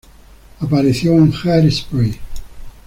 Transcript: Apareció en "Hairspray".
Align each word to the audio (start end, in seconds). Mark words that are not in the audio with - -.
Apareció 0.61 1.13
en 1.13 1.31
"Hairspray". 1.31 2.17